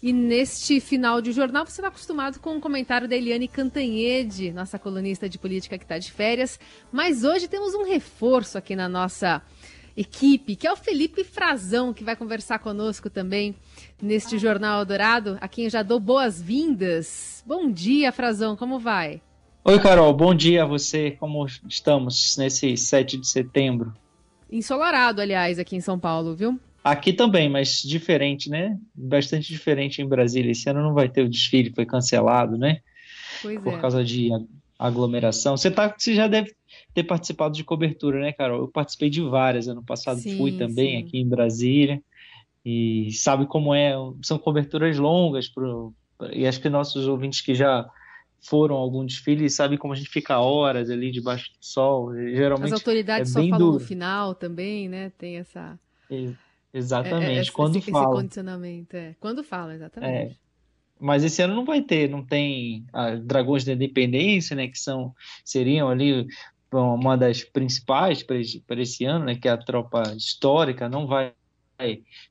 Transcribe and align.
E 0.00 0.12
neste 0.12 0.78
final 0.78 1.20
de 1.20 1.32
jornal, 1.32 1.66
você 1.66 1.80
está 1.80 1.88
acostumado 1.88 2.38
com 2.38 2.50
o 2.50 2.56
um 2.56 2.60
comentário 2.60 3.08
da 3.08 3.16
Eliane 3.16 3.48
Cantanhede, 3.48 4.52
nossa 4.52 4.78
colunista 4.78 5.28
de 5.28 5.38
política 5.38 5.76
que 5.76 5.84
está 5.84 5.98
de 5.98 6.12
férias. 6.12 6.58
Mas 6.92 7.24
hoje 7.24 7.48
temos 7.48 7.74
um 7.74 7.84
reforço 7.84 8.56
aqui 8.56 8.76
na 8.76 8.88
nossa 8.88 9.42
equipe, 9.96 10.54
que 10.54 10.68
é 10.68 10.72
o 10.72 10.76
Felipe 10.76 11.24
Frazão, 11.24 11.92
que 11.92 12.04
vai 12.04 12.14
conversar 12.14 12.60
conosco 12.60 13.10
também 13.10 13.56
neste 14.00 14.38
Jornal 14.38 14.84
Dourado, 14.84 15.36
a 15.40 15.48
quem 15.48 15.64
eu 15.64 15.70
já 15.70 15.82
dou 15.82 15.98
boas-vindas. 15.98 17.42
Bom 17.44 17.68
dia, 17.68 18.12
Frazão, 18.12 18.56
como 18.56 18.78
vai? 18.78 19.20
Oi, 19.64 19.80
Carol, 19.80 20.14
bom 20.14 20.32
dia 20.32 20.62
a 20.62 20.66
você. 20.66 21.10
Como 21.18 21.44
estamos 21.68 22.36
nesse 22.38 22.76
7 22.76 23.16
de 23.16 23.26
setembro? 23.26 23.92
Ensolarado, 24.48 25.20
aliás, 25.20 25.58
aqui 25.58 25.74
em 25.74 25.80
São 25.80 25.98
Paulo, 25.98 26.36
viu? 26.36 26.60
Aqui 26.82 27.12
também, 27.12 27.48
mas 27.48 27.82
diferente, 27.82 28.48
né? 28.48 28.78
Bastante 28.94 29.48
diferente 29.48 30.00
em 30.00 30.08
Brasília. 30.08 30.52
Esse 30.52 30.70
ano 30.70 30.82
não 30.82 30.94
vai 30.94 31.08
ter 31.08 31.22
o 31.22 31.28
desfile, 31.28 31.72
foi 31.74 31.84
cancelado, 31.84 32.56
né? 32.56 32.80
Pois 33.42 33.60
Por 33.62 33.74
é. 33.74 33.78
causa 33.78 34.04
de 34.04 34.30
aglomeração. 34.78 35.56
Você, 35.56 35.70
tá, 35.70 35.94
você 35.96 36.14
já 36.14 36.28
deve 36.28 36.54
ter 36.94 37.02
participado 37.02 37.54
de 37.54 37.64
cobertura, 37.64 38.20
né, 38.20 38.32
Carol? 38.32 38.60
Eu 38.60 38.68
participei 38.68 39.10
de 39.10 39.20
várias. 39.20 39.66
Ano 39.68 39.84
passado 39.84 40.20
sim, 40.20 40.36
fui 40.36 40.52
também 40.52 41.00
sim. 41.00 41.06
aqui 41.06 41.18
em 41.18 41.28
Brasília. 41.28 42.00
E 42.64 43.10
sabe 43.12 43.46
como 43.46 43.74
é? 43.74 43.94
São 44.22 44.38
coberturas 44.38 44.96
longas. 44.98 45.48
Pro, 45.48 45.92
e 46.32 46.46
acho 46.46 46.60
que 46.60 46.68
nossos 46.68 47.06
ouvintes 47.06 47.40
que 47.40 47.54
já 47.54 47.88
foram 48.40 48.76
a 48.76 48.78
algum 48.78 49.04
desfile 49.04 49.50
sabem 49.50 49.76
como 49.76 49.92
a 49.92 49.96
gente 49.96 50.10
fica 50.10 50.38
horas 50.38 50.90
ali 50.90 51.10
debaixo 51.10 51.50
do 51.50 51.64
sol. 51.64 52.14
Geralmente 52.14 52.72
As 52.72 52.72
autoridades 52.72 53.30
é 53.30 53.32
só 53.32 53.48
falam 53.48 53.58
duro. 53.58 53.72
no 53.74 53.80
final 53.80 54.34
também, 54.34 54.88
né? 54.88 55.10
Tem 55.18 55.38
essa. 55.38 55.78
Exatamente. 56.72 57.38
É, 57.38 57.42
é, 57.42 57.52
quando 57.52 57.76
esse, 57.76 57.90
fala. 57.90 58.04
Esse 58.04 58.22
condicionamento, 58.22 58.96
é. 58.96 59.16
Quando 59.18 59.42
fala, 59.44 59.74
exatamente. 59.74 60.32
É. 60.32 60.36
Mas 61.00 61.22
esse 61.22 61.40
ano 61.42 61.54
não 61.54 61.64
vai 61.64 61.80
ter, 61.80 62.08
não 62.08 62.24
tem 62.24 62.84
a 62.92 63.14
Dragões 63.14 63.64
da 63.64 63.72
Independência, 63.72 64.56
né? 64.56 64.66
Que 64.68 64.78
são 64.78 65.14
seriam 65.44 65.88
ali 65.88 66.26
uma 66.72 67.16
das 67.16 67.44
principais 67.44 68.22
para 68.22 68.36
esse, 68.36 68.62
esse 68.68 69.04
ano, 69.04 69.26
né? 69.26 69.34
Que 69.36 69.48
é 69.48 69.52
a 69.52 69.56
tropa 69.56 70.02
histórica, 70.16 70.88
não 70.88 71.06
vai 71.06 71.32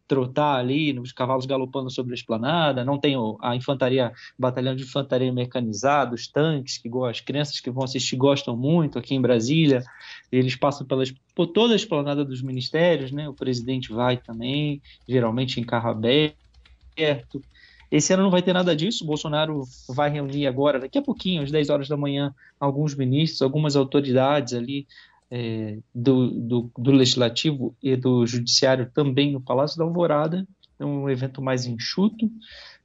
trotar 0.08 0.60
ali, 0.60 0.98
os 1.00 1.12
cavalos 1.12 1.46
galopando 1.46 1.90
sobre 1.90 2.14
a 2.14 2.16
esplanada, 2.16 2.84
não 2.84 2.98
tem 2.98 3.16
a 3.42 3.56
infantaria, 3.56 4.12
batalhão 4.38 4.76
de 4.76 4.84
infantaria 4.84 5.32
mecanizada, 5.32 6.16
os 6.16 6.28
tanques, 6.28 6.78
que 6.78 6.90
as 7.10 7.22
crianças 7.22 7.60
que 7.60 7.72
vão 7.72 7.84
assistir 7.84 8.16
gostam 8.16 8.56
muito 8.56 9.00
aqui 9.00 9.16
em 9.16 9.22
Brasília, 9.22 9.84
eles 10.32 10.56
passam 10.56 10.86
pelas, 10.86 11.14
por 11.34 11.48
toda 11.48 11.74
a 11.74 11.76
esplanada 11.76 12.26
dos 12.26 12.42
ministérios, 12.42 13.12
né? 13.12 13.28
o 13.30 13.34
presidente 13.34 13.92
vai 13.92 14.18
também, 14.18 14.82
geralmente 15.08 15.60
em 15.60 15.64
carro 15.64 15.90
aberto, 15.90 17.42
esse 17.90 18.14
ano 18.14 18.24
não 18.24 18.32
vai 18.32 18.42
ter 18.42 18.54
nada 18.54 18.76
disso. 18.76 19.04
O 19.04 19.08
Bolsonaro 19.08 19.64
vai 19.88 20.10
reunir 20.10 20.46
agora, 20.46 20.80
daqui 20.80 20.98
a 20.98 21.02
pouquinho, 21.02 21.42
às 21.42 21.52
10 21.52 21.70
horas 21.70 21.88
da 21.88 21.96
manhã, 21.96 22.34
alguns 22.60 22.94
ministros, 22.94 23.42
algumas 23.42 23.76
autoridades 23.76 24.54
ali 24.54 24.86
é, 25.30 25.80
do, 25.94 26.30
do, 26.32 26.72
do, 26.78 26.92
Legislativo 26.92 27.76
e 27.82 27.96
do 27.96 28.26
Judiciário 28.26 28.90
também 28.94 29.32
no 29.32 29.42
Palácio 29.42 29.78
da 29.78 29.84
Alvorada, 29.84 30.48
é 30.80 30.86
um 30.86 31.10
evento 31.10 31.42
mais 31.42 31.66
enxuto. 31.66 32.32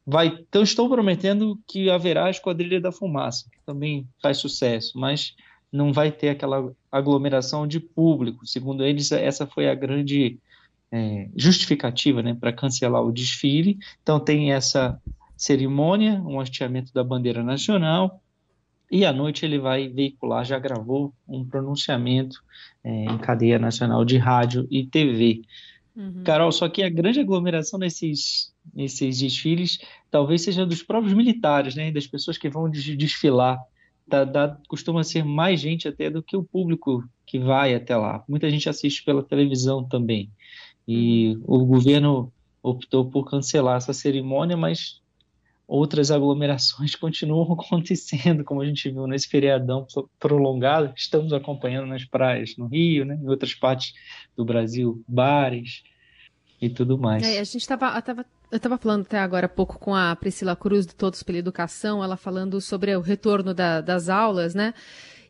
Vai, 0.05 0.27
então 0.27 0.63
estão 0.63 0.89
prometendo 0.89 1.59
que 1.67 1.89
haverá 1.89 2.27
a 2.27 2.31
Esquadrilha 2.31 2.81
da 2.81 2.91
Fumaça, 2.91 3.49
que 3.51 3.59
também 3.65 4.07
faz 4.21 4.39
sucesso, 4.39 4.99
mas 4.99 5.37
não 5.71 5.93
vai 5.93 6.11
ter 6.11 6.31
aquela 6.31 6.73
aglomeração 6.91 7.67
de 7.67 7.79
público. 7.79 8.47
Segundo 8.47 8.85
eles, 8.85 9.13
essa 9.13 9.47
foi 9.47 9.69
a 9.69 9.75
grande 9.75 10.39
é, 10.91 11.29
justificativa 11.37 12.23
né, 12.23 12.35
para 12.35 12.53
cancelar 12.53 13.03
o 13.03 13.13
desfile. 13.13 13.79
Então 14.03 14.21
tem 14.21 14.53
essa 14.53 15.01
cerimônia, 15.37 16.23
um 16.25 16.39
hasteamento 16.39 16.93
da 16.93 17.03
bandeira 17.03 17.43
nacional, 17.43 18.22
e 18.93 19.07
à 19.07 19.13
noite 19.13 19.47
ele 19.47 19.59
vai 19.59 19.89
veicular, 19.89 20.45
já 20.45 20.59
gravou 20.59 21.15
um 21.27 21.43
pronunciamento 21.47 22.45
é, 22.85 23.07
em 23.07 23.17
cadeia 23.17 23.59
nacional 23.59 24.05
de 24.05 24.19
rádio 24.19 24.69
e 24.71 24.85
TV. 24.85 25.41
Uhum. 25.97 26.23
Carol, 26.25 26.53
só 26.53 26.69
que 26.69 26.83
a 26.83 26.91
grande 26.91 27.19
aglomeração 27.19 27.79
nesses, 27.79 28.53
nesses 28.75 29.19
desfiles 29.19 29.79
talvez 30.11 30.43
seja 30.43 30.67
dos 30.67 30.83
próprios 30.83 31.15
militares, 31.15 31.75
né, 31.75 31.91
das 31.91 32.07
pessoas 32.07 32.37
que 32.37 32.51
vão 32.51 32.71
desfilar. 32.71 33.59
Da, 34.07 34.25
da, 34.25 34.59
costuma 34.69 35.03
ser 35.05 35.25
mais 35.25 35.59
gente 35.59 35.89
até 35.89 36.11
do 36.11 36.23
que 36.23 36.37
o 36.37 36.43
público 36.43 37.03
que 37.25 37.39
vai 37.39 37.75
até 37.75 37.97
lá. 37.97 38.23
Muita 38.29 38.51
gente 38.51 38.69
assiste 38.69 39.03
pela 39.05 39.23
televisão 39.23 39.83
também. 39.83 40.31
E 40.87 41.39
uhum. 41.47 41.63
o 41.63 41.65
governo 41.65 42.31
optou 42.63 43.09
por 43.09 43.31
cancelar 43.31 43.79
essa 43.79 43.95
cerimônia, 43.95 44.57
mas 44.57 45.02
outras 45.67 46.11
aglomerações 46.11 46.95
continuam 46.97 47.53
acontecendo, 47.53 48.45
como 48.45 48.61
a 48.63 48.67
gente 48.67 48.91
viu 48.91 49.07
nesse 49.07 49.29
feriadão 49.29 49.87
prolongado. 50.19 50.93
Estamos 50.97 51.33
acompanhando 51.33 51.87
nas 51.87 52.05
praias 52.05 52.57
no 52.57 52.67
Rio, 52.67 53.05
né, 53.05 53.19
em 53.21 53.29
outras 53.29 53.55
partes 53.55 53.95
do 54.37 54.45
Brasil, 54.45 55.03
bares 55.07 55.83
e 56.61 56.69
tudo 56.69 56.99
mais. 56.99 57.23
É, 57.23 57.41
a 57.41 57.45
gente 57.45 57.59
estava 57.59 57.89
eu 58.53 58.57
estava 58.57 58.77
falando 58.77 59.01
até 59.03 59.19
agora 59.19 59.47
há 59.47 59.49
pouco 59.49 59.79
com 59.79 59.95
a 59.95 60.15
Priscila 60.15 60.55
Cruz, 60.55 60.85
do 60.85 60.95
Todos 60.95 61.23
pela 61.23 61.39
Educação, 61.39 62.05
ela 62.05 62.19
falando 62.19 62.61
sobre 62.61 62.95
o 62.95 63.01
retorno 63.01 63.55
da, 63.55 63.81
das 63.81 64.11
aulas, 64.11 64.55
né? 64.55 64.75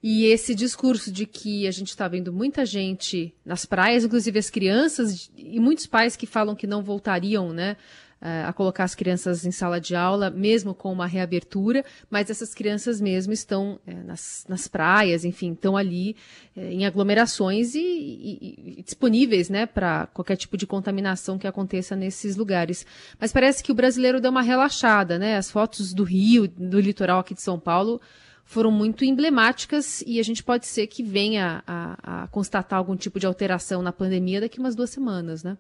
E 0.03 0.25
esse 0.25 0.57
discurso 0.57 1.13
de 1.13 1.25
que 1.25 1.69
a 1.69 1.71
gente 1.71 1.91
está 1.91 2.09
vendo 2.09 2.33
muita 2.33 2.67
gente 2.67 3.33
nas 3.45 3.65
praias, 3.65 4.03
inclusive 4.03 4.37
as 4.37 4.51
crianças, 4.51 5.31
e 5.37 5.61
muitos 5.61 5.87
pais 5.87 6.17
que 6.17 6.27
falam 6.27 6.57
que 6.57 6.67
não 6.67 6.83
voltariam, 6.83 7.53
né? 7.53 7.77
Eh, 8.25 8.45
a 8.45 8.53
colocar 8.53 8.85
as 8.85 8.95
crianças 8.95 9.45
em 9.45 9.51
sala 9.51 9.81
de 9.81 9.97
aula, 9.97 10.31
mesmo 10.31 10.73
com 10.73 10.93
uma 10.93 11.09
reabertura, 11.09 11.85
mas 12.09 12.31
essas 12.31 12.55
crianças 12.55 13.01
mesmo 13.01 13.33
estão 13.33 13.81
é, 13.85 13.95
nas, 13.95 14.45
nas 14.49 14.69
praias, 14.69 15.25
enfim, 15.25 15.55
estão 15.55 15.77
ali 15.77 16.15
é, 16.57 16.73
em 16.73 16.87
aglomerações 16.87 17.75
e, 17.75 17.81
e, 17.81 18.75
e 18.79 18.83
disponíveis 18.85 19.51
né, 19.51 19.67
para 19.67 20.07
qualquer 20.07 20.37
tipo 20.37 20.57
de 20.57 20.69
contaminação 20.69 21.37
que 21.37 21.49
aconteça 21.49 21.97
nesses 21.97 22.37
lugares. 22.37 22.87
Mas 23.19 23.33
parece 23.33 23.61
que 23.61 23.73
o 23.73 23.75
brasileiro 23.75 24.21
deu 24.21 24.31
uma 24.31 24.43
relaxada, 24.43 25.19
né? 25.19 25.37
As 25.37 25.51
fotos 25.51 25.93
do 25.93 26.05
Rio, 26.05 26.47
do 26.47 26.79
litoral 26.79 27.19
aqui 27.19 27.35
de 27.35 27.43
São 27.43 27.59
Paulo, 27.59 28.01
foram 28.45 28.71
muito 28.71 29.05
emblemáticas 29.05 30.01
e 30.07 30.21
a 30.21 30.23
gente 30.23 30.45
pode 30.45 30.69
ser 30.69 30.87
que 30.87 31.03
venha 31.03 31.65
a, 31.67 32.23
a 32.23 32.29
constatar 32.29 32.79
algum 32.79 32.95
tipo 32.95 33.19
de 33.19 33.27
alteração 33.27 33.83
na 33.83 33.93
pandemia 33.93 34.41
daqui 34.41 34.61
umas 34.61 34.77
duas 34.77 34.91
semanas, 34.91 35.43
né? 35.43 35.59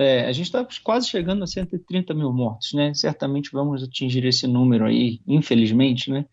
É, 0.00 0.24
a 0.24 0.32
gente 0.32 0.46
está 0.46 0.66
quase 0.82 1.10
chegando 1.10 1.44
a 1.44 1.46
130 1.46 2.14
mil 2.14 2.32
mortos, 2.32 2.72
né? 2.72 2.94
Certamente 2.94 3.50
vamos 3.52 3.82
atingir 3.82 4.24
esse 4.24 4.46
número 4.46 4.86
aí, 4.86 5.20
infelizmente, 5.26 6.10
né? 6.10 6.24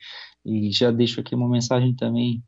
E 0.45 0.71
já 0.71 0.89
deixo 0.89 1.19
aqui 1.19 1.35
uma 1.35 1.49
mensagem 1.49 1.93
também 1.93 2.41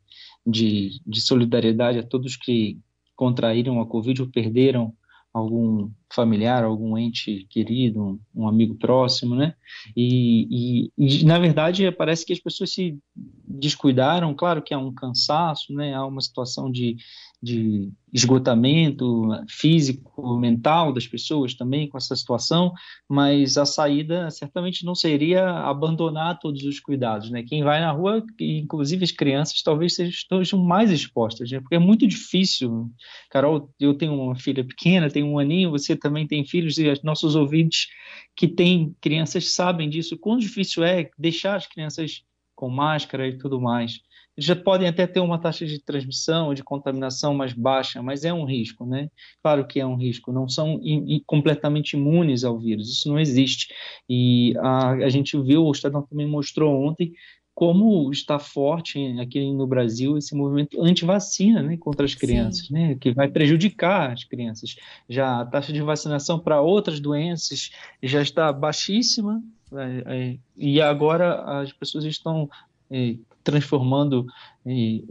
de, 0.46 0.98
de 1.06 1.20
solidariedade 1.20 1.98
a 1.98 2.02
todos 2.02 2.36
que 2.36 2.80
contraíram 3.14 3.82
a 3.82 3.86
Covid 3.86 4.22
ou 4.22 4.30
perderam 4.30 4.94
algum 5.30 5.90
familiar, 6.12 6.64
algum 6.64 6.98
ente 6.98 7.46
querido, 7.48 8.02
um, 8.02 8.20
um 8.34 8.48
amigo 8.48 8.74
próximo, 8.74 9.34
né? 9.34 9.54
E, 9.96 10.90
e, 10.98 11.20
e, 11.22 11.24
na 11.24 11.38
verdade 11.38 11.90
parece 11.92 12.26
que 12.26 12.32
as 12.32 12.40
pessoas 12.40 12.72
se 12.72 12.98
descuidaram. 13.46 14.34
Claro 14.34 14.62
que 14.62 14.74
há 14.74 14.78
um 14.78 14.92
cansaço, 14.92 15.72
né? 15.72 15.94
Há 15.94 16.04
uma 16.04 16.20
situação 16.20 16.70
de, 16.70 16.96
de 17.42 17.90
esgotamento 18.12 19.28
físico, 19.48 20.36
mental 20.36 20.92
das 20.92 21.06
pessoas 21.06 21.54
também 21.54 21.88
com 21.88 21.96
essa 21.96 22.14
situação, 22.16 22.72
mas 23.08 23.56
a 23.56 23.64
saída 23.64 24.30
certamente 24.30 24.84
não 24.84 24.94
seria 24.94 25.48
abandonar 25.48 26.38
todos 26.38 26.62
os 26.64 26.80
cuidados, 26.80 27.30
né? 27.30 27.42
Quem 27.42 27.62
vai 27.62 27.80
na 27.80 27.92
rua, 27.92 28.24
inclusive 28.40 29.04
as 29.04 29.12
crianças, 29.12 29.62
talvez 29.62 29.98
estejam 29.98 30.58
mais 30.58 30.90
expostas, 30.90 31.50
né? 31.50 31.60
Porque 31.60 31.76
é 31.76 31.78
muito 31.78 32.06
difícil. 32.06 32.90
Carol, 33.30 33.70
eu 33.78 33.94
tenho 33.94 34.14
uma 34.14 34.34
filha 34.34 34.64
pequena, 34.64 35.10
tenho 35.10 35.26
um 35.26 35.38
aninho, 35.38 35.70
você 35.70 35.96
também 36.00 36.26
tem 36.26 36.44
filhos 36.44 36.78
e 36.78 36.92
nossos 37.04 37.36
ouvintes 37.36 37.88
que 38.34 38.48
têm 38.48 38.96
crianças 39.00 39.52
sabem 39.52 39.88
disso, 39.88 40.18
quão 40.18 40.38
difícil 40.38 40.82
é 40.82 41.10
deixar 41.18 41.56
as 41.56 41.66
crianças 41.66 42.22
com 42.56 42.68
máscara 42.68 43.28
e 43.28 43.38
tudo 43.38 43.60
mais 43.60 44.00
já 44.40 44.56
podem 44.56 44.88
até 44.88 45.06
ter 45.06 45.20
uma 45.20 45.38
taxa 45.38 45.66
de 45.66 45.78
transmissão, 45.82 46.54
de 46.54 46.64
contaminação 46.64 47.34
mais 47.34 47.52
baixa, 47.52 48.02
mas 48.02 48.24
é 48.24 48.32
um 48.32 48.44
risco, 48.44 48.86
né? 48.86 49.08
Claro 49.42 49.66
que 49.66 49.78
é 49.78 49.86
um 49.86 49.96
risco, 49.96 50.32
não 50.32 50.48
são 50.48 50.80
completamente 51.26 51.94
imunes 51.94 52.42
ao 52.42 52.58
vírus, 52.58 52.88
isso 52.88 53.08
não 53.08 53.18
existe. 53.18 53.72
E 54.08 54.54
a, 54.58 54.92
a 54.92 55.08
gente 55.10 55.38
viu, 55.40 55.64
o 55.64 55.72
Estadão 55.72 56.02
também 56.02 56.26
mostrou 56.26 56.74
ontem, 56.82 57.12
como 57.60 58.10
está 58.10 58.38
forte 58.38 58.98
aqui 59.20 59.52
no 59.52 59.66
Brasil 59.66 60.16
esse 60.16 60.34
movimento 60.34 60.82
anti-vacina 60.82 61.62
né, 61.62 61.76
contra 61.76 62.06
as 62.06 62.14
crianças, 62.14 62.70
né, 62.70 62.96
que 62.98 63.12
vai 63.12 63.28
prejudicar 63.28 64.14
as 64.14 64.24
crianças. 64.24 64.76
Já 65.06 65.42
a 65.42 65.44
taxa 65.44 65.70
de 65.70 65.82
vacinação 65.82 66.38
para 66.38 66.62
outras 66.62 67.00
doenças 67.00 67.70
já 68.02 68.22
está 68.22 68.50
baixíssima, 68.50 69.42
é, 69.74 70.02
é, 70.06 70.38
e 70.56 70.80
agora 70.80 71.60
as 71.60 71.70
pessoas 71.70 72.04
estão 72.04 72.48
é, 72.90 73.16
transformando 73.44 74.26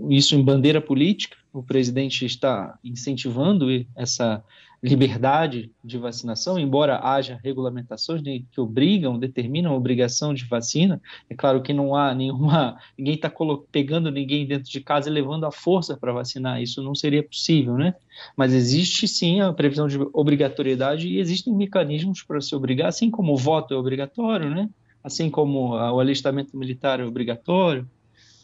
isso 0.10 0.34
em 0.34 0.44
bandeira 0.44 0.82
política. 0.82 1.38
O 1.54 1.62
presidente 1.62 2.26
está 2.26 2.80
incentivando 2.84 3.68
essa, 3.96 4.44
liberdade 4.82 5.72
de 5.84 5.98
vacinação, 5.98 6.58
embora 6.58 7.00
haja 7.04 7.40
regulamentações 7.44 8.22
né, 8.22 8.42
que 8.52 8.62
obrigam, 8.62 9.20
determinam 9.20 9.74
a 9.74 9.76
obrigação 9.76 10.34
de 10.34 10.46
vacina. 10.46 11.02
É 11.30 11.36
claro 11.36 11.62
que 11.62 11.74
não 11.74 11.96
há 11.96 12.16
nenhuma. 12.16 12.78
ninguém 12.98 13.16
está 13.16 13.32
pegando 13.72 14.10
ninguém 14.10 14.48
dentro 14.48 14.72
de 14.72 14.80
casa 14.80 15.10
e 15.10 15.14
levando 15.14 15.46
a 15.46 15.52
força 15.52 15.98
para 15.98 16.14
vacinar. 16.14 16.62
Isso 16.62 16.82
não 16.82 16.96
seria 16.96 17.22
possível, 17.22 17.76
né? 17.76 17.94
Mas 18.36 18.54
existe 18.54 19.08
sim 19.08 19.42
a 19.42 19.52
previsão 19.52 19.88
de 19.88 20.00
obrigatoriedade 20.14 21.08
e 21.08 21.20
existem 21.20 21.54
mecanismos 21.54 22.24
para 22.24 22.40
se 22.40 22.56
obrigar, 22.56 22.88
assim 22.88 23.12
como 23.12 23.34
o 23.34 23.38
voto 23.38 23.74
é 23.74 23.78
obrigatório, 23.78 24.50
né? 24.50 24.70
Assim 25.04 25.30
como 25.30 25.72
o 25.72 26.00
alistamento 26.00 26.58
militar 26.58 27.00
é 27.00 27.06
obrigatório. 27.06 27.88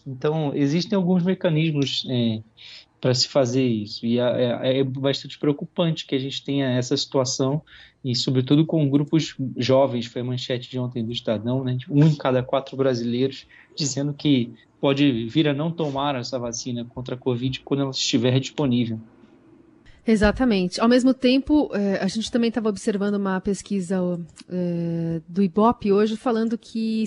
Então, 0.07 0.51
existem 0.53 0.95
alguns 0.95 1.23
mecanismos 1.23 2.05
é, 2.09 2.41
para 3.05 3.13
se 3.13 3.27
fazer 3.27 3.63
isso. 3.63 4.03
E 4.03 4.17
é, 4.17 4.79
é, 4.79 4.83
bastante 4.83 5.37
preocupante 5.37 6.07
que 6.07 6.15
a 6.15 6.17
gente 6.17 6.43
tenha 6.43 6.71
essa 6.71 6.97
situação, 6.97 7.61
e 8.03 8.15
sobretudo 8.15 8.65
com 8.65 8.89
grupos 8.89 9.35
jovens, 9.55 10.07
foi 10.07 10.23
a 10.23 10.25
manchete 10.25 10.67
de 10.67 10.79
ontem 10.79 11.05
do 11.05 11.11
Estadão, 11.11 11.63
né, 11.63 11.77
um 11.87 12.03
em 12.03 12.15
cada 12.15 12.41
quatro 12.41 12.75
brasileiros 12.75 13.45
dizendo 13.75 14.11
que 14.11 14.51
pode 14.81 15.27
vir 15.27 15.47
a 15.47 15.53
não 15.53 15.69
tomar 15.69 16.15
essa 16.15 16.39
vacina 16.39 16.83
contra 16.83 17.13
a 17.13 17.17
Covid 17.17 17.59
quando 17.59 17.81
ela 17.81 17.91
estiver 17.91 18.39
disponível. 18.39 18.99
Exatamente. 20.07 20.81
Ao 20.81 20.89
mesmo 20.89 21.13
tempo, 21.13 21.69
é, 21.75 21.99
a 21.99 22.07
gente 22.07 22.31
também 22.31 22.47
estava 22.47 22.69
observando 22.69 23.15
uma 23.17 23.39
pesquisa 23.39 23.99
é, 24.49 25.21
do 25.29 25.43
Ibope 25.43 25.91
hoje 25.91 26.17
falando 26.17 26.57
que 26.57 27.05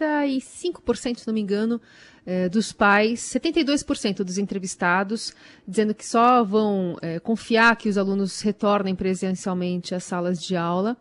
75%, 0.00 1.18
se 1.18 1.26
não 1.26 1.34
me 1.34 1.40
engano, 1.40 1.80
é, 2.24 2.48
dos 2.48 2.72
pais, 2.72 3.20
72% 3.20 4.22
dos 4.22 4.38
entrevistados, 4.38 5.34
dizendo 5.66 5.94
que 5.94 6.06
só 6.06 6.42
vão 6.44 6.96
é, 7.00 7.18
confiar 7.18 7.76
que 7.76 7.88
os 7.88 7.98
alunos 7.98 8.40
retornem 8.40 8.94
presencialmente 8.94 9.94
às 9.94 10.04
salas 10.04 10.42
de 10.42 10.56
aula 10.56 10.96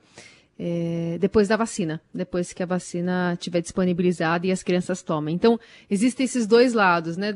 é, 0.60 1.18
depois 1.20 1.48
da 1.48 1.56
vacina, 1.56 2.02
depois 2.14 2.52
que 2.52 2.62
a 2.62 2.66
vacina 2.66 3.34
estiver 3.34 3.62
disponibilizada 3.62 4.46
e 4.46 4.52
as 4.52 4.62
crianças 4.62 5.02
tomem. 5.02 5.34
Então, 5.34 5.58
existem 5.90 6.26
esses 6.26 6.46
dois 6.46 6.74
lados, 6.74 7.16
né? 7.16 7.36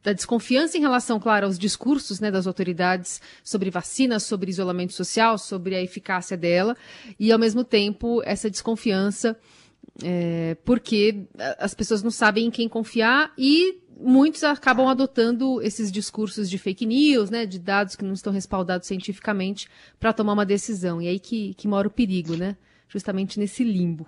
Da 0.00 0.12
desconfiança 0.12 0.78
em 0.78 0.80
relação, 0.80 1.18
claro, 1.18 1.46
aos 1.46 1.58
discursos 1.58 2.20
né, 2.20 2.30
das 2.30 2.46
autoridades 2.46 3.20
sobre 3.42 3.68
vacinas, 3.68 4.22
sobre 4.22 4.48
isolamento 4.48 4.92
social, 4.92 5.36
sobre 5.36 5.74
a 5.74 5.82
eficácia 5.82 6.36
dela, 6.36 6.76
e 7.18 7.32
ao 7.32 7.38
mesmo 7.38 7.64
tempo 7.64 8.22
essa 8.24 8.48
desconfiança 8.48 9.36
é, 10.02 10.56
porque 10.64 11.24
as 11.58 11.74
pessoas 11.74 12.02
não 12.02 12.10
sabem 12.10 12.46
em 12.46 12.50
quem 12.50 12.68
confiar 12.68 13.32
e 13.36 13.80
muitos 14.00 14.44
acabam 14.44 14.86
adotando 14.86 15.60
esses 15.60 15.90
discursos 15.90 16.48
de 16.48 16.56
fake 16.56 16.86
news, 16.86 17.30
né, 17.30 17.44
de 17.44 17.58
dados 17.58 17.96
que 17.96 18.04
não 18.04 18.12
estão 18.12 18.32
respaldados 18.32 18.86
cientificamente 18.86 19.68
para 19.98 20.12
tomar 20.12 20.34
uma 20.34 20.46
decisão. 20.46 21.02
E 21.02 21.08
aí 21.08 21.18
que, 21.18 21.54
que 21.54 21.66
mora 21.66 21.88
o 21.88 21.90
perigo, 21.90 22.36
né? 22.36 22.56
Justamente 22.88 23.38
nesse 23.38 23.64
limbo. 23.64 24.06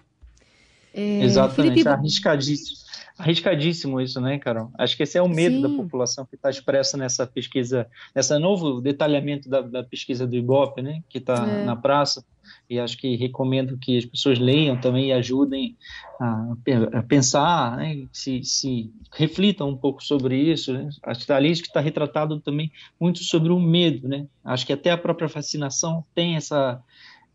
É, 0.95 1.23
Exatamente, 1.23 1.73
Felipe... 1.73 1.89
arriscadíssimo. 1.89 2.79
Arriscadíssimo 3.21 4.01
isso, 4.01 4.21
né, 4.21 4.39
Carol? 4.39 4.71
Acho 4.79 4.97
que 4.97 5.03
esse 5.03 5.19
é 5.19 5.23
o 5.23 5.29
medo 5.29 5.57
Sim. 5.57 5.63
da 5.63 5.69
população 5.69 6.25
que 6.25 6.35
está 6.35 6.51
expresso 6.51 6.97
nessa 6.97 7.27
pesquisa, 7.27 7.87
nesse 8.15 8.39
novo 8.39 8.81
detalhamento 8.81 9.49
da, 9.49 9.61
da 9.61 9.85
pesquisa 9.85 10.27
do 10.27 10.37
Ibope, 10.37 10.83
né, 10.83 11.03
que 11.09 11.19
está 11.19 11.47
é. 11.47 11.65
na 11.65 11.77
praça 11.77 12.25
e 12.69 12.79
acho 12.79 12.97
que 12.97 13.17
recomendo 13.17 13.77
que 13.77 13.99
as 13.99 14.05
pessoas 14.05 14.39
leiam 14.39 14.81
também 14.81 15.09
e 15.09 15.13
ajudem 15.13 15.77
a, 16.21 16.55
a 16.95 17.03
pensar, 17.03 17.77
né, 17.77 18.07
se, 18.13 18.43
se, 18.45 18.93
reflitam 19.13 19.69
um 19.69 19.77
pouco 19.77 20.05
sobre 20.05 20.37
isso. 20.37 20.73
Né? 20.73 20.89
A 21.03 21.13
estatística 21.13 21.69
está 21.69 21.81
retratado 21.81 22.41
também 22.41 22.71
muito 22.99 23.21
sobre 23.25 23.53
o 23.53 23.59
medo, 23.59 24.09
né? 24.09 24.27
Acho 24.45 24.65
que 24.65 24.73
até 24.73 24.91
a 24.91 24.99
própria 24.99 25.29
vacinação 25.29 26.05
tem 26.15 26.37
essa 26.37 26.81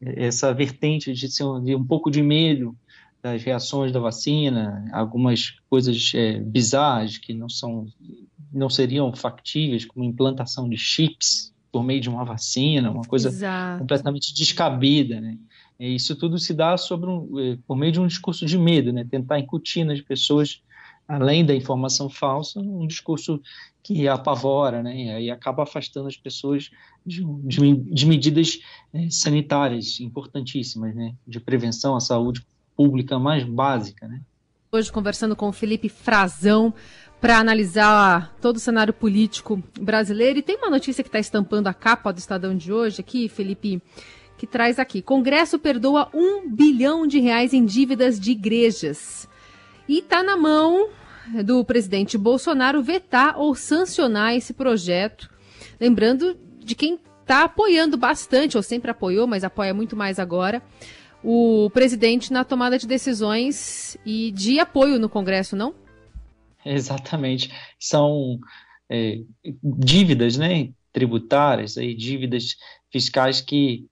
essa 0.02 0.54
vertente 0.54 1.14
de, 1.14 1.30
ser 1.30 1.46
de 1.64 1.74
um 1.74 1.84
pouco 1.84 2.12
de 2.12 2.22
medo 2.22 2.76
das 3.26 3.42
reações 3.42 3.92
da 3.92 4.00
vacina, 4.00 4.88
algumas 4.94 5.56
coisas 5.68 6.12
é, 6.14 6.40
bizarras 6.40 7.18
que 7.18 7.34
não 7.34 7.50
são 7.50 7.88
não 8.54 8.70
seriam 8.70 9.12
factíveis, 9.14 9.84
como 9.84 10.06
implantação 10.06 10.70
de 10.70 10.78
chips 10.78 11.52
por 11.72 11.84
meio 11.84 12.00
de 12.00 12.08
uma 12.08 12.24
vacina, 12.24 12.92
uma 12.92 13.04
coisa 13.04 13.30
Exato. 13.30 13.80
completamente 13.80 14.34
descabida, 14.34 15.20
né? 15.20 15.38
E 15.80 15.96
isso 15.96 16.16
tudo 16.16 16.38
se 16.38 16.54
dá 16.54 16.78
sobre 16.78 17.10
um, 17.10 17.40
eh, 17.40 17.58
por 17.68 17.76
meio 17.76 17.92
de 17.92 18.00
um 18.00 18.08
discurso 18.08 18.46
de 18.46 18.58
medo, 18.58 18.94
né? 18.94 19.04
Tentar 19.10 19.40
incutir 19.40 19.84
nas 19.84 20.00
pessoas, 20.00 20.62
além 21.08 21.44
da 21.44 21.54
informação 21.54 22.10
falsa, 22.10 22.60
um 22.60 22.86
discurso 22.86 23.42
que 23.84 24.08
apavora, 24.08 24.84
né? 24.84 25.22
E 25.24 25.32
acaba 25.32 25.64
afastando 25.64 26.08
as 26.08 26.16
pessoas 26.16 26.70
de, 27.04 27.26
de, 27.44 27.76
de 27.76 28.06
medidas 28.06 28.60
é, 28.94 29.10
sanitárias 29.10 30.00
importantíssimas, 30.00 30.96
né? 30.96 31.16
De 31.28 31.40
prevenção 31.40 31.96
à 31.96 32.00
saúde 32.00 32.46
pública 32.76 33.18
mais 33.18 33.44
básica, 33.44 34.08
né? 34.08 34.22
Hoje 34.72 34.92
conversando 34.92 35.36
com 35.36 35.48
o 35.48 35.54
Felipe 35.54 35.88
Frazão, 35.88 36.74
para 37.26 37.40
analisar 37.40 38.36
todo 38.42 38.58
o 38.58 38.60
cenário 38.60 38.94
político 38.94 39.64
brasileiro. 39.80 40.38
E 40.38 40.44
tem 40.44 40.58
uma 40.58 40.70
notícia 40.70 41.04
que 41.04 41.08
está 41.08 41.18
estampando 41.18 41.68
a 41.68 41.74
capa 41.74 42.14
do 42.14 42.20
Estadão 42.20 42.56
de 42.56 42.72
hoje 42.72 43.02
aqui, 43.02 43.28
Felipe, 43.28 43.82
que 44.38 44.46
traz 44.46 44.78
aqui: 44.78 45.02
Congresso 45.02 45.58
perdoa 45.58 46.08
um 46.14 46.48
bilhão 46.48 47.08
de 47.08 47.20
reais 47.20 47.52
em 47.52 47.66
dívidas 47.66 48.20
de 48.20 48.32
igrejas. 48.32 49.28
E 49.88 50.00
está 50.00 50.22
na 50.22 50.38
mão 50.38 50.90
do 51.44 51.64
presidente 51.66 52.18
Bolsonaro 52.18 52.84
vetar 52.84 53.40
ou 53.40 53.56
sancionar 53.56 54.36
esse 54.36 54.54
projeto. 54.54 55.30
Lembrando 55.80 56.38
de 56.60 56.76
quem 56.76 57.00
está 57.22 57.46
apoiando 57.46 57.98
bastante, 57.98 58.56
ou 58.56 58.62
sempre 58.62 58.92
apoiou, 58.92 59.26
mas 59.26 59.44
apoia 59.44 59.74
muito 59.74 59.96
mais 59.96 60.20
agora, 60.20 60.62
o 61.26 61.72
presidente 61.72 62.32
na 62.32 62.44
tomada 62.44 62.78
de 62.78 62.86
decisões 62.86 63.98
e 64.06 64.32
de 64.32 64.60
apoio 64.60 65.00
no 65.00 65.10
Congresso, 65.10 65.56
não? 65.56 65.74
Exatamente. 66.64 67.52
São 67.80 68.40
é, 68.88 69.22
dívidas 69.64 70.38
né, 70.38 70.70
tributárias, 70.94 71.78
aí, 71.78 71.96
dívidas 71.96 72.56
fiscais 72.92 73.42
que 73.42 73.88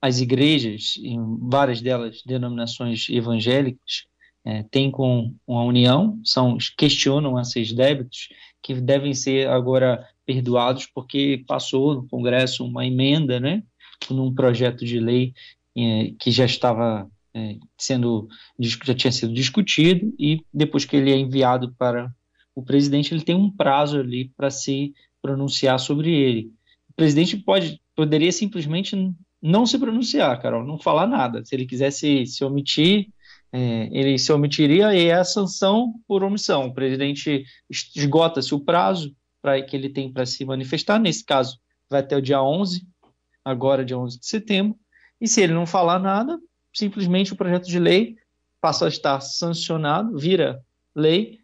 as 0.00 0.20
igrejas, 0.20 0.98
em 0.98 1.18
várias 1.48 1.80
delas 1.80 2.22
denominações 2.24 3.08
evangélicas, 3.08 4.04
é, 4.44 4.62
têm 4.64 4.90
com 4.90 5.34
a 5.48 5.64
União, 5.64 6.20
são, 6.22 6.58
questionam 6.76 7.40
esses 7.40 7.72
débitos 7.72 8.28
que 8.62 8.74
devem 8.74 9.14
ser 9.14 9.48
agora 9.48 10.06
perdoados 10.26 10.86
porque 10.86 11.42
passou 11.46 11.94
no 11.94 12.08
Congresso 12.08 12.64
uma 12.64 12.86
emenda, 12.86 13.40
né, 13.40 13.62
num 14.10 14.34
projeto 14.34 14.84
de 14.84 15.00
lei 15.00 15.32
que 16.18 16.30
já 16.30 16.44
estava 16.44 17.08
é, 17.34 17.56
sendo 17.76 18.28
já 18.58 18.94
tinha 18.94 19.12
sido 19.12 19.32
discutido 19.32 20.12
e 20.18 20.40
depois 20.52 20.84
que 20.84 20.96
ele 20.96 21.12
é 21.12 21.16
enviado 21.16 21.74
para 21.78 22.10
o 22.54 22.62
presidente 22.62 23.14
ele 23.14 23.22
tem 23.22 23.34
um 23.34 23.50
prazo 23.50 24.00
ali 24.00 24.32
para 24.36 24.50
se 24.50 24.92
pronunciar 25.22 25.78
sobre 25.78 26.12
ele. 26.12 26.52
O 26.90 26.94
presidente 26.94 27.36
pode 27.36 27.80
poderia 27.94 28.32
simplesmente 28.32 28.96
não 29.40 29.66
se 29.66 29.78
pronunciar, 29.78 30.40
Carol, 30.40 30.64
não 30.64 30.78
falar 30.78 31.06
nada. 31.06 31.44
Se 31.44 31.54
ele 31.54 31.66
quisesse 31.66 32.26
se 32.26 32.44
omitir, 32.44 33.08
é, 33.52 33.88
ele 33.92 34.18
se 34.18 34.32
omitiria 34.32 34.94
e 34.94 35.06
é 35.06 35.14
a 35.14 35.24
sanção 35.24 35.94
por 36.06 36.22
omissão. 36.22 36.66
O 36.66 36.74
presidente 36.74 37.44
esgota-se 37.96 38.54
o 38.54 38.60
prazo 38.60 39.14
para 39.40 39.60
que 39.62 39.76
ele 39.76 39.88
tem 39.88 40.12
para 40.12 40.26
se 40.26 40.44
manifestar. 40.44 40.98
Nesse 40.98 41.24
caso, 41.24 41.58
vai 41.88 42.00
até 42.00 42.16
o 42.16 42.22
dia 42.22 42.42
11, 42.42 42.86
agora 43.44 43.84
dia 43.84 43.98
11 43.98 44.18
de 44.18 44.26
setembro. 44.26 44.76
E 45.20 45.26
se 45.26 45.40
ele 45.40 45.52
não 45.52 45.66
falar 45.66 45.98
nada, 45.98 46.38
simplesmente 46.72 47.32
o 47.32 47.36
projeto 47.36 47.66
de 47.66 47.78
lei 47.78 48.16
passa 48.60 48.86
a 48.86 48.88
estar 48.88 49.20
sancionado, 49.20 50.18
vira 50.18 50.62
lei, 50.94 51.38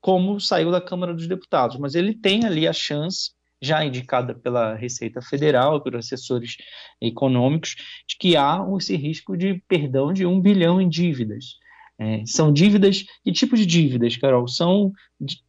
como 0.00 0.40
saiu 0.40 0.70
da 0.70 0.80
Câmara 0.80 1.14
dos 1.14 1.26
Deputados. 1.26 1.76
Mas 1.78 1.94
ele 1.94 2.14
tem 2.14 2.44
ali 2.44 2.66
a 2.66 2.72
chance, 2.72 3.32
já 3.60 3.84
indicada 3.84 4.34
pela 4.34 4.74
Receita 4.74 5.20
Federal, 5.20 5.80
pelos 5.82 6.06
assessores 6.06 6.56
econômicos, 7.00 7.74
de 8.06 8.16
que 8.16 8.36
há 8.36 8.64
esse 8.76 8.96
risco 8.96 9.36
de 9.36 9.62
perdão 9.66 10.12
de 10.12 10.24
um 10.24 10.40
bilhão 10.40 10.80
em 10.80 10.88
dívidas. 10.88 11.56
É, 11.98 12.24
são 12.24 12.52
dívidas, 12.52 13.04
que 13.24 13.32
tipo 13.32 13.56
de 13.56 13.66
dívidas, 13.66 14.16
Carol? 14.16 14.46
São 14.46 14.92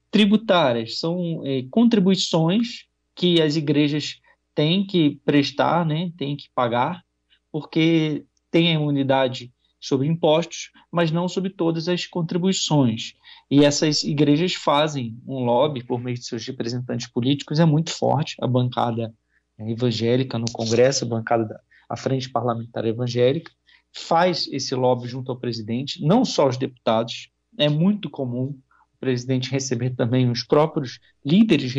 tributárias, 0.10 0.98
são 1.00 1.46
é, 1.46 1.64
contribuições 1.70 2.86
que 3.14 3.40
as 3.42 3.56
igrejas 3.56 4.20
têm 4.56 4.86
que 4.86 5.20
prestar, 5.24 5.86
né, 5.86 6.12
têm 6.18 6.36
que 6.36 6.50
pagar, 6.56 7.04
porque 7.52 8.26
tem 8.52 8.70
a 8.70 8.74
imunidade 8.74 9.52
sobre 9.80 10.08
impostos, 10.08 10.72
mas 10.92 11.12
não 11.12 11.28
sobre 11.30 11.50
todas 11.50 11.88
as 11.88 12.06
contribuições. 12.06 13.14
E 13.50 13.64
essas 13.64 14.04
igrejas 14.04 14.54
fazem 14.54 15.18
um 15.26 15.44
lobby 15.44 15.84
por 15.84 16.00
meio 16.00 16.18
de 16.18 16.26
seus 16.26 16.46
representantes 16.46 17.08
políticos, 17.08 17.60
é 17.60 17.66
muito 17.66 17.92
forte. 17.92 18.36
A 18.42 18.48
bancada 18.48 19.14
evangélica 19.58 20.38
no 20.38 20.52
Congresso, 20.52 21.06
a 21.06 21.08
bancada 21.08 21.46
da 21.46 21.60
a 21.90 21.98
Frente 21.98 22.30
Parlamentar 22.30 22.86
Evangélica, 22.86 23.52
faz 23.92 24.48
esse 24.52 24.76
lobby 24.76 25.08
junto 25.08 25.32
ao 25.32 25.40
presidente, 25.40 26.06
não 26.06 26.24
só 26.24 26.48
os 26.48 26.56
deputados, 26.56 27.32
é 27.58 27.68
muito 27.68 28.10
comum 28.10 28.56
o 28.94 29.00
presidente 29.00 29.50
receber 29.50 29.96
também 29.96 30.30
os 30.30 30.44
próprios 30.44 31.00
líderes 31.26 31.74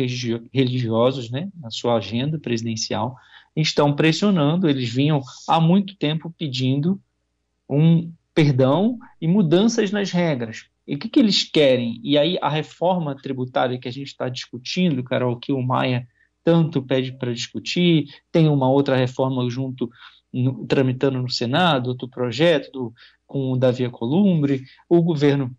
religiosos 0.53 1.31
né, 1.31 1.49
na 1.55 1.71
sua 1.71 1.95
agenda 1.95 2.37
presidencial, 2.37 3.15
estão 3.55 3.93
pressionando, 3.93 4.69
eles 4.69 4.89
vinham 4.89 5.21
há 5.47 5.59
muito 5.59 5.95
tempo 5.95 6.33
pedindo 6.37 6.99
um 7.69 8.11
perdão 8.33 8.97
e 9.19 9.27
mudanças 9.27 9.91
nas 9.91 10.11
regras. 10.11 10.65
E 10.87 10.95
o 10.95 10.99
que, 10.99 11.09
que 11.09 11.19
eles 11.19 11.43
querem? 11.43 11.99
E 12.03 12.17
aí 12.17 12.37
a 12.41 12.49
reforma 12.49 13.15
tributária 13.15 13.77
que 13.79 13.87
a 13.87 13.91
gente 13.91 14.07
está 14.07 14.29
discutindo, 14.29 15.03
Carol, 15.03 15.37
que 15.37 15.51
o 15.51 15.61
Maia 15.61 16.07
tanto 16.43 16.81
pede 16.81 17.11
para 17.13 17.33
discutir, 17.33 18.07
tem 18.31 18.47
uma 18.47 18.69
outra 18.69 18.95
reforma 18.95 19.47
junto, 19.49 19.89
no, 20.33 20.65
tramitando 20.65 21.21
no 21.21 21.29
Senado, 21.29 21.87
outro 21.87 22.07
projeto 22.07 22.71
do, 22.71 22.93
com 23.27 23.51
o 23.51 23.57
Davi 23.57 23.87
Columbre, 23.89 24.63
o 24.89 25.01
governo 25.01 25.55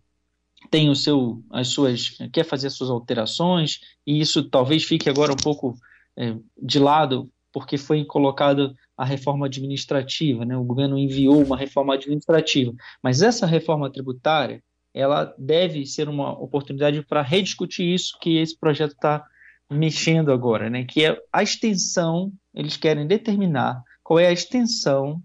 tem 0.69 0.89
o 0.89 0.95
seu, 0.95 1.43
as 1.49 1.69
suas, 1.69 2.17
quer 2.31 2.43
fazer 2.43 2.67
as 2.67 2.73
suas 2.73 2.89
alterações, 2.89 3.79
e 4.05 4.19
isso 4.19 4.43
talvez 4.49 4.83
fique 4.83 5.09
agora 5.09 5.31
um 5.31 5.37
pouco 5.37 5.75
é, 6.17 6.35
de 6.61 6.79
lado, 6.79 7.29
porque 7.53 7.77
foi 7.77 8.03
colocada 8.03 8.73
a 8.97 9.05
reforma 9.05 9.45
administrativa, 9.45 10.43
né? 10.43 10.57
o 10.57 10.63
governo 10.63 10.97
enviou 10.97 11.41
uma 11.41 11.55
reforma 11.55 11.93
administrativa, 11.93 12.73
mas 13.01 13.21
essa 13.21 13.45
reforma 13.45 13.91
tributária, 13.91 14.61
ela 14.93 15.33
deve 15.37 15.85
ser 15.85 16.09
uma 16.09 16.31
oportunidade 16.31 17.01
para 17.03 17.21
rediscutir 17.21 17.93
isso 17.93 18.17
que 18.19 18.37
esse 18.37 18.57
projeto 18.59 18.93
está 18.93 19.23
mexendo 19.71 20.31
agora, 20.31 20.69
né? 20.69 20.83
que 20.83 21.05
é 21.05 21.17
a 21.31 21.43
extensão, 21.43 22.33
eles 22.53 22.75
querem 22.75 23.05
determinar 23.05 23.81
qual 24.03 24.19
é 24.19 24.27
a 24.27 24.33
extensão 24.33 25.21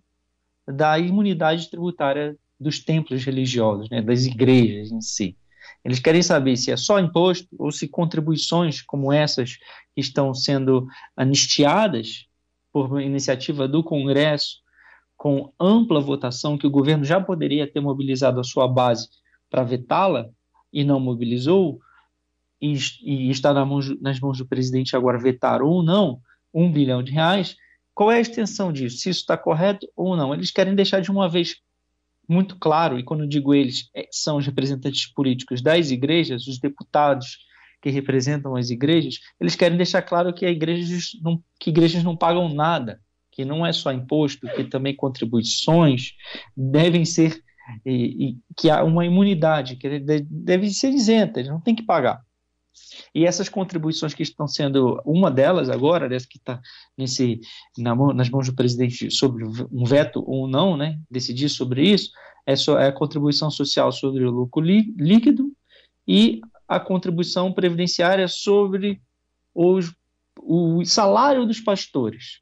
da 0.67 0.99
imunidade 0.99 1.71
tributária 1.71 2.37
dos 2.61 2.79
templos 2.79 3.25
religiosos, 3.25 3.89
né? 3.89 4.03
das 4.03 4.27
igrejas 4.27 4.93
em 4.93 5.01
si. 5.01 5.37
Eles 5.85 6.01
querem 6.01 6.23
saber 6.23 6.57
se 6.57 6.71
é 6.71 6.77
só 6.77 6.99
imposto 6.99 7.49
ou 7.59 7.71
se 7.71 7.89
contribuições 7.89 8.83
como 8.83 9.13
essas 9.13 9.57
que 9.95 10.01
estão 10.01 10.35
sendo 10.35 10.87
anistiadas 11.17 12.27
por 12.73 13.01
iniciativa 13.01 13.67
do 13.67 13.83
Congresso, 13.83 14.59
com 15.17 15.53
ampla 15.59 16.01
votação, 16.01 16.57
que 16.57 16.67
o 16.67 16.71
governo 16.71 17.05
já 17.05 17.21
poderia 17.21 17.71
ter 17.71 17.81
mobilizado 17.81 18.39
a 18.39 18.45
sua 18.45 18.69
base 18.69 19.09
para 19.51 19.65
vetá-la 19.65 20.29
e 20.73 20.85
não 20.85 21.01
mobilizou, 21.01 21.81
e, 22.61 22.77
e 23.03 23.31
está 23.31 23.53
na 23.53 23.65
mão, 23.65 23.81
nas 24.01 24.21
mãos 24.21 24.39
do 24.39 24.47
presidente 24.47 24.97
agora 24.97 25.19
vetar 25.19 25.63
ou 25.63 25.83
não 25.83 26.21
um 26.53 26.71
bilhão 26.71 27.03
de 27.03 27.13
reais, 27.13 27.57
qual 27.95 28.13
é 28.13 28.17
a 28.17 28.21
extensão 28.21 28.73
disso? 28.73 28.99
Se 28.99 29.11
isso 29.11 29.21
está 29.21 29.37
correto 29.37 29.89
ou 29.97 30.17
não? 30.17 30.33
Eles 30.33 30.51
querem 30.51 30.75
deixar 30.75 31.01
de 31.01 31.11
uma 31.11 31.29
vez 31.29 31.57
muito 32.29 32.57
claro, 32.59 32.99
e 32.99 33.03
quando 33.03 33.27
digo 33.27 33.55
eles, 33.55 33.89
é, 33.97 34.07
são 34.11 34.37
os 34.37 34.47
representantes 34.47 35.11
políticos 35.13 35.63
das 35.63 35.91
igrejas, 35.91 36.47
os 36.47 36.59
deputados 36.59 37.39
que 37.81 37.91
representam 37.91 38.57
as 38.57 38.71
igrejas, 38.71 39.21
eles 39.41 39.57
querem 39.57 39.77
deixar 39.77 40.03
claro 40.03 40.35
que, 40.35 40.47
igrejas 40.47 41.13
não, 41.23 41.43
que 41.59 41.71
igrejas 41.71 42.03
não 42.03 42.17
pagam 42.17 42.53
nada, 42.53 43.01
que 43.33 43.45
não 43.45 43.65
é 43.65 43.73
só 43.73 43.93
imposto, 43.93 44.49
que 44.49 44.65
também 44.65 44.95
contribuições 44.95 46.13
devem 46.57 47.05
ser, 47.05 47.41
e, 47.87 48.31
e 48.31 48.37
que 48.57 48.69
há 48.69 48.83
uma 48.83 49.07
imunidade, 49.07 49.77
que 49.77 50.01
devem 50.01 50.71
ser 50.71 50.91
isentas, 50.91 51.47
não 51.47 51.61
tem 51.61 51.75
que 51.75 51.85
pagar. 51.85 52.21
E 53.15 53.25
essas 53.25 53.49
contribuições 53.49 54.15
que 54.15 54.23
estão 54.23 54.47
sendo, 54.47 55.01
uma 55.05 55.31
delas 55.31 55.69
agora, 55.69 56.09
dessa 56.09 56.27
que 56.29 56.39
está 56.39 56.61
nesse 56.97 57.41
na 57.77 57.95
mão, 57.95 58.13
nas 58.13 58.29
mãos 58.29 58.47
do 58.47 58.55
presidente 58.55 59.11
sobre 59.11 59.45
um 59.45 59.85
veto 59.85 60.23
ou 60.27 60.47
não, 60.49 60.77
né, 60.77 60.99
decidir 61.11 61.49
sobre 61.49 61.83
isso, 61.83 62.11
é, 62.47 62.57
só, 62.57 62.79
é 62.79 62.89
a 62.89 62.93
contribuição 62.93 63.51
social 63.51 63.93
sobre 63.93 64.25
o 64.25 64.31
lucro 64.31 64.63
líquido 64.63 65.53
e 66.07 66.41
a 66.67 66.81
contribuição 66.81 67.53
previdenciária 67.53 68.29
sobre 68.29 69.01
os, 69.55 69.95
o 70.41 70.85
salário 70.85 71.47
dos 71.47 71.61
pastores. 71.61 72.41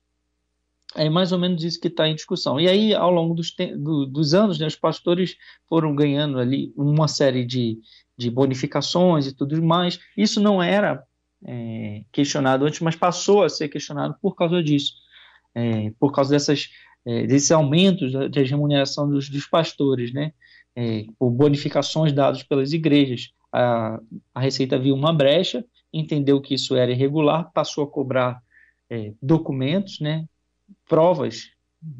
É 0.95 1.11
mais 1.11 1.31
ou 1.33 1.38
menos 1.38 1.62
isso 1.62 1.81
que 1.81 1.88
está 1.88 2.09
em 2.09 2.14
discussão. 2.14 2.59
E 2.59 2.69
aí, 2.69 2.95
ao 2.95 3.11
longo 3.11 3.35
dos, 3.35 3.55
do, 3.76 4.07
dos 4.07 4.33
anos, 4.33 4.59
né, 4.59 4.66
os 4.66 4.76
pastores 4.76 5.37
foram 5.69 5.95
ganhando 5.95 6.38
ali 6.38 6.73
uma 6.76 7.07
série 7.07 7.45
de, 7.45 7.78
de 8.16 8.30
bonificações 8.30 9.26
e 9.26 9.35
tudo 9.35 9.61
mais. 9.62 9.99
Isso 10.16 10.40
não 10.40 10.62
era 10.62 11.02
é, 11.44 12.02
questionado 12.12 12.64
antes, 12.64 12.80
mas 12.80 12.96
passou 12.96 13.44
a 13.44 13.49
ser 13.49 13.68
questionado 13.68 14.16
por 14.20 14.35
causa 14.35 14.62
disso, 14.62 14.94
é, 15.54 15.92
por 15.99 16.12
causa 16.12 16.30
dessas, 16.30 16.68
é, 17.04 17.26
desses 17.26 17.50
aumentos 17.50 18.12
de 18.30 18.42
remuneração 18.44 19.08
dos, 19.08 19.28
dos 19.28 19.46
pastores, 19.46 20.12
né? 20.12 20.32
É, 20.75 21.06
por 21.18 21.30
bonificações 21.30 22.12
dadas 22.12 22.42
pelas 22.42 22.75
igrejas. 22.75 23.30
A, 23.50 23.99
a 24.35 24.40
Receita 24.40 24.78
viu 24.78 24.94
uma 24.94 25.12
brecha, 25.12 25.64
entendeu 25.90 26.38
que 26.38 26.54
isso 26.54 26.76
era 26.76 26.92
irregular, 26.92 27.50
passou 27.54 27.85
a 27.85 27.90
cobrar 27.90 28.42
é, 28.90 29.14
documentos, 29.23 30.00
né? 30.00 30.26
provas 30.88 31.50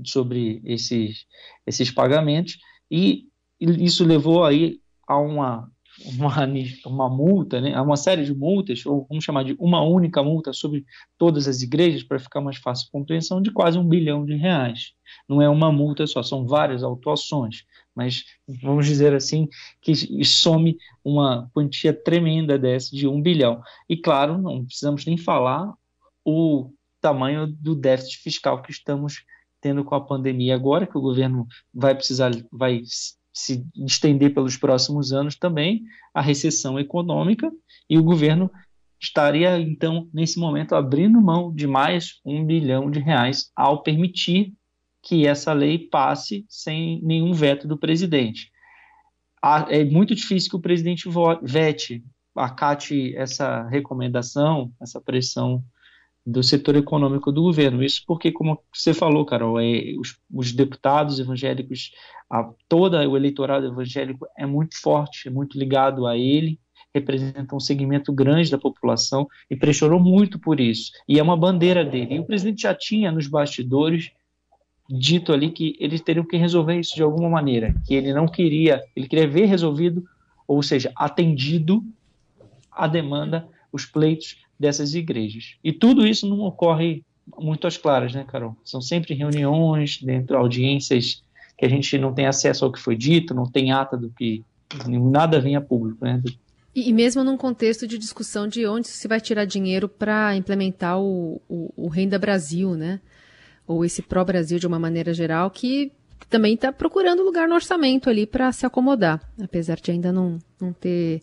sobre 0.05 0.61
esses, 0.65 1.27
esses 1.67 1.91
pagamentos, 1.91 2.59
e 2.91 3.29
isso 3.61 4.05
levou 4.05 4.45
aí 4.45 4.81
a 5.07 5.19
uma 5.19 5.71
uma, 6.05 6.47
uma 6.85 7.09
multa, 7.09 7.61
né, 7.61 7.81
uma 7.81 7.97
série 7.97 8.25
de 8.25 8.35
multas, 8.35 8.85
ou 8.85 9.07
vamos 9.09 9.25
chamar 9.25 9.45
de 9.45 9.57
uma 9.59 9.83
única 9.83 10.23
multa 10.23 10.53
sobre 10.53 10.85
todas 11.17 11.49
as 11.49 11.63
igrejas, 11.63 12.03
para 12.03 12.19
ficar 12.19 12.41
mais 12.41 12.57
fácil 12.57 12.89
a 12.89 12.93
compreensão, 12.93 13.41
de 13.41 13.51
quase 13.51 13.79
um 13.79 13.87
bilhão 13.87 14.25
de 14.25 14.35
reais. 14.35 14.93
Não 15.29 15.41
é 15.41 15.49
uma 15.49 15.73
multa 15.73 16.07
só, 16.07 16.23
são 16.23 16.47
várias 16.47 16.83
autuações, 16.83 17.65
mas 17.95 18.25
vamos 18.47 18.87
dizer 18.87 19.15
assim, 19.15 19.49
que 19.81 19.95
some 20.25 20.77
uma 21.03 21.51
quantia 21.55 21.93
tremenda 21.93 22.59
dessa 22.59 22.95
de 22.95 23.09
um 23.09 23.23
bilhão. 23.23 23.63
E 23.89 23.97
claro, 23.97 24.37
não 24.37 24.65
precisamos 24.65 25.07
nem 25.07 25.17
falar 25.17 25.73
o 26.25 26.71
tamanho 27.01 27.47
do 27.47 27.75
déficit 27.75 28.19
fiscal 28.19 28.61
que 28.61 28.71
estamos 28.71 29.25
tendo 29.61 29.85
com 29.85 29.95
a 29.95 30.01
pandemia 30.01 30.55
agora, 30.55 30.87
que 30.87 30.99
o 30.99 31.01
governo 31.01 31.47
vai 31.73 31.95
precisar, 31.95 32.31
vai 32.53 32.83
se 33.37 33.67
estender 33.85 34.33
pelos 34.33 34.57
próximos 34.57 35.13
anos 35.13 35.37
também 35.37 35.83
a 36.15 36.23
recessão 36.23 36.81
econômica 36.81 37.53
e 37.89 37.99
o 37.99 38.03
governo 38.03 38.51
estaria 38.99 39.61
então 39.61 40.09
nesse 40.11 40.39
momento 40.39 40.75
abrindo 40.75 41.21
mão 41.21 41.55
de 41.55 41.67
mais 41.67 42.19
um 42.25 42.47
bilhão 42.47 42.91
de 42.91 42.99
reais 42.99 43.51
ao 43.55 43.83
permitir 43.83 44.55
que 45.03 45.27
essa 45.27 45.53
lei 45.53 45.79
passe 45.79 46.47
sem 46.49 46.99
nenhum 47.03 47.35
veto 47.35 47.69
do 47.69 47.77
presidente. 47.77 48.51
É 49.69 49.85
muito 49.85 50.15
difícil 50.15 50.49
que 50.49 50.57
o 50.57 50.61
presidente 50.61 51.07
vete, 51.43 52.03
acate 52.35 53.15
essa 53.15 53.69
recomendação, 53.69 54.73
essa 54.81 54.99
pressão 54.99 55.63
do 56.27 56.43
setor 56.43 56.75
econômico 56.75 57.31
do 57.31 57.43
governo. 57.43 57.85
Isso 57.85 58.03
porque, 58.05 58.33
como 58.33 58.59
você 58.75 58.93
falou, 58.93 59.25
Carol, 59.25 59.61
é, 59.61 59.95
os, 59.99 60.19
os, 60.33 60.53
deputados 60.53 61.21
evangélicos, 61.21 61.93
a, 62.29 62.51
todo 62.69 62.97
o 62.97 63.17
eleitorado 63.17 63.67
evangélico 63.67 64.27
é 64.37 64.45
muito 64.45 64.81
forte, 64.81 65.29
é 65.29 65.31
muito 65.31 65.57
ligado 65.57 66.05
a 66.05 66.19
ele, 66.19 66.59
representa 66.93 67.55
um 67.55 67.61
segmento 67.61 68.13
grande 68.13 68.51
da 68.51 68.59
população 68.59 69.29
e 69.49 69.55
pressionou 69.55 70.01
muito 70.01 70.39
por 70.39 70.59
isso. 70.59 70.91
E 71.09 71.19
é 71.21 71.23
uma 71.23 71.37
bandeira 71.37 71.85
dele. 71.85 72.17
E 72.17 72.19
o 72.19 72.25
presidente 72.25 72.63
já 72.63 72.75
tinha 72.75 73.13
nos 73.13 73.29
bastidores 73.29 74.11
dito 74.89 75.33
ali 75.33 75.51
que 75.51 75.77
eles 75.79 76.01
teriam 76.01 76.25
que 76.25 76.37
resolver 76.37 76.79
isso 76.79 76.95
de 76.95 77.03
alguma 77.03 77.29
maneira, 77.29 77.75
que 77.85 77.95
ele 77.95 78.13
não 78.13 78.27
queria, 78.27 78.83
ele 78.95 79.09
queria 79.09 79.29
ver 79.29 79.47
resolvido, 79.47 80.05
ou 80.47 80.63
seja, 80.63 80.93
atendido 80.97 81.83
a 82.71 82.87
demanda, 82.87 83.49
os 83.77 83.87
pleitos 83.87 84.39
dessas 84.59 84.95
igrejas. 84.95 85.57
E 85.63 85.73
tudo 85.73 86.07
isso 86.07 86.29
não 86.29 86.41
ocorre 86.41 87.05
muito 87.39 87.67
às 87.67 87.77
claras, 87.77 88.15
né, 88.15 88.25
Carol? 88.27 88.57
São 88.65 88.81
sempre 88.81 89.15
reuniões, 89.15 90.01
dentro 90.03 90.29
de 90.29 90.35
audiências 90.35 91.23
que 91.57 91.65
a 91.65 91.69
gente 91.69 91.97
não 91.99 92.13
tem 92.13 92.27
acesso 92.27 92.65
ao 92.65 92.73
que 92.73 92.81
foi 92.81 92.97
dito, 92.97 93.35
não 93.35 93.47
tem 93.47 93.73
ata 93.73 93.97
do 93.97 94.11
que 94.11 94.45
nada 94.89 95.41
vem 95.41 95.57
a 95.57 95.61
público, 95.61 96.05
né? 96.05 96.23
E, 96.75 96.93
mesmo 96.93 97.25
num 97.25 97.39
contexto 97.39 97.87
de 97.87 97.97
discussão 97.97 98.47
de 98.47 98.67
onde 98.67 98.89
se 98.89 99.09
vai 99.09 99.19
tirar 99.19 99.47
dinheiro 99.47 99.89
para 99.89 100.37
implementar 100.37 101.01
o, 101.01 101.41
o, 101.49 101.73
o, 101.75 101.89
Renda 101.89 102.19
Brasil, 102.19 102.75
né? 102.75 103.01
Ou 103.67 103.83
esse 103.83 104.03
Pró-Brasil 104.03 104.59
de 104.59 104.67
uma 104.67 104.79
maneira 104.79 105.15
geral, 105.15 105.51
que 105.51 105.91
também 106.29 106.55
está 106.55 106.71
procurando 106.71 107.23
lugar 107.23 107.49
no 107.49 107.55
orçamento 107.55 108.11
ali 108.11 108.27
para 108.27 108.53
se 108.53 108.67
acomodar, 108.67 109.23
apesar 109.43 109.77
de 109.77 109.91
ainda 109.91 110.13
não, 110.13 110.39
não 110.61 110.73
ter 110.73 111.23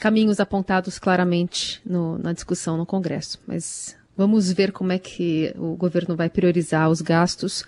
caminhos 0.00 0.40
apontados 0.40 0.98
claramente 0.98 1.80
no, 1.84 2.18
na 2.18 2.32
discussão 2.32 2.76
no 2.78 2.86
Congresso. 2.86 3.38
Mas 3.46 3.94
vamos 4.16 4.50
ver 4.50 4.72
como 4.72 4.90
é 4.90 4.98
que 4.98 5.54
o 5.56 5.76
governo 5.76 6.16
vai 6.16 6.30
priorizar 6.30 6.90
os 6.90 7.02
gastos, 7.02 7.62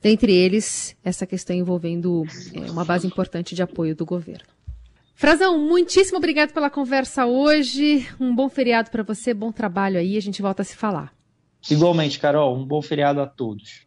dentre 0.00 0.32
eles 0.32 0.94
essa 1.02 1.26
questão 1.26 1.56
envolvendo 1.56 2.24
é, 2.54 2.70
uma 2.70 2.84
base 2.84 3.06
importante 3.06 3.54
de 3.54 3.62
apoio 3.62 3.96
do 3.96 4.04
governo. 4.04 4.46
Frazão, 5.14 5.58
muitíssimo 5.58 6.18
obrigado 6.18 6.52
pela 6.52 6.70
conversa 6.70 7.26
hoje. 7.26 8.06
Um 8.20 8.32
bom 8.32 8.48
feriado 8.48 8.90
para 8.90 9.02
você, 9.02 9.34
bom 9.34 9.50
trabalho 9.50 9.98
aí. 9.98 10.16
A 10.16 10.20
gente 10.20 10.40
volta 10.40 10.62
a 10.62 10.64
se 10.64 10.76
falar. 10.76 11.12
Igualmente, 11.68 12.20
Carol, 12.20 12.56
um 12.56 12.64
bom 12.64 12.80
feriado 12.80 13.20
a 13.20 13.26
todos. 13.26 13.82